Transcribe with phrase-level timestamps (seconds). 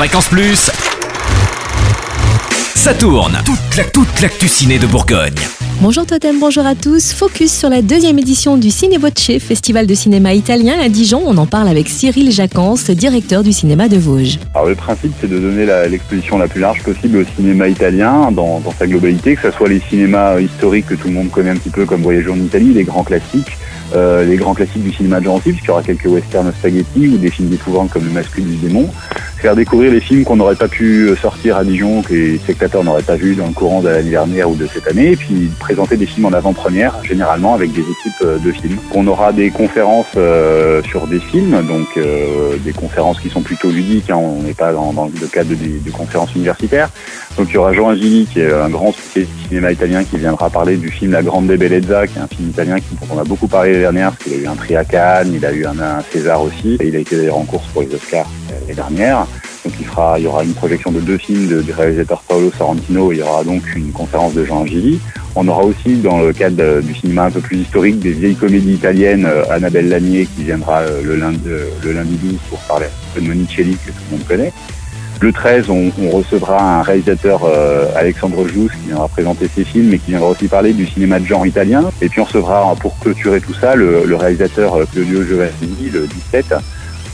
[0.00, 0.70] Fréquence Plus.
[2.74, 3.36] Ça tourne.
[3.44, 5.34] Toute la toute l'actu ciné de Bourgogne.
[5.82, 7.12] Bonjour Totem, bonjour à tous.
[7.12, 11.22] Focus sur la deuxième édition du Ciné Voce, festival de cinéma italien à Dijon.
[11.26, 14.38] On en parle avec Cyril Jacquance, directeur du cinéma de Vosges.
[14.54, 18.60] Alors le principe c'est de donner l'exposition la, plus large possible au cinéma italien dans,
[18.60, 21.56] dans sa globalité, que ce soit les cinémas historiques que tout le monde connaît un
[21.56, 23.58] petit peu comme Voyageurs en Italie, les grands classiques,
[23.94, 27.18] euh, les grands classiques du cinéma de genre puisqu'il y aura quelques westerns spaghetti ou
[27.18, 28.88] des films d'épouvante comme Le Masque du démon.
[29.40, 33.02] Faire découvrir les films qu'on n'aurait pas pu sortir à Dijon, que les spectateurs n'auraient
[33.02, 35.96] pas vu dans le courant de l'année dernière ou de cette année, et puis présenter
[35.96, 38.76] des films en avant-première, généralement avec des équipes euh, de films.
[38.94, 41.98] On aura des conférences euh, sur des films, donc
[42.62, 46.34] des conférences qui sont plutôt ludiques, hein, on n'est pas dans, le cadre de, conférences
[46.34, 46.90] universitaires.
[47.38, 50.18] Donc il y aura Jean Angili, qui est un grand spécialiste du cinéma italien, qui
[50.18, 53.24] viendra parler du film La Grande Bellezza, qui est un film italien dont on a
[53.24, 56.02] beaucoup parlé dernière, parce qu'il a eu un prix à Cannes, il a eu un,
[56.12, 59.26] César aussi, et il a été d'ailleurs en course pour les Oscars euh, l'année dernière.
[59.64, 63.18] Donc il, y aura une projection de deux films de, du réalisateur Paolo Sorrentino, il
[63.18, 65.00] y aura donc une conférence de Jean Angili.
[65.34, 68.72] On aura aussi, dans le cadre du cinéma un peu plus historique, des vieilles comédies
[68.72, 71.40] italiennes, euh, Annabelle Lanier qui viendra euh, le lundi,
[71.84, 74.52] le lundi 12 pour parler de Monicelli que tout le monde connaît.
[75.20, 79.98] Le 13, on, recevra un réalisateur, euh, Alexandre Jousse, qui viendra présenter ses films et
[79.98, 81.90] qui viendra aussi parler du cinéma de genre italien.
[82.00, 86.54] Et puis on recevra, pour clôturer tout ça, le, réalisateur euh, Claudio Giovanni, le 17,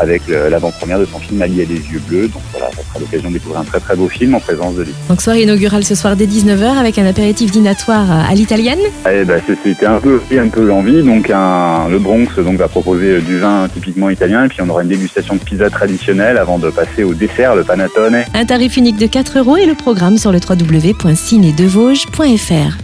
[0.00, 2.28] avec l'avant-première de son film Ali a des yeux bleus.
[2.28, 4.84] Donc voilà, ça sera l'occasion de découvrir un très très beau film en présence de
[4.84, 4.92] lui.
[5.08, 9.40] Donc soirée inaugurale ce soir dès 19h avec un apéritif dînatoire à l'italienne eh ben,
[9.46, 11.02] C'était un peu, un peu l'envie.
[11.02, 14.82] Donc un, le Bronx donc, va proposer du vin typiquement italien et puis on aura
[14.82, 18.24] une dégustation de pizza traditionnelle avant de passer au dessert, le panettone.
[18.34, 22.78] Un tarif unique de 4 euros et le programme sur le www.cinedevosges.fr.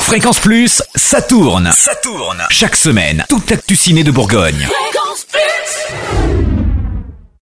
[0.00, 1.70] Fréquence Plus, ça tourne.
[1.76, 2.42] Ça tourne.
[2.50, 4.66] Chaque semaine, toute l'actu ciné de Bourgogne.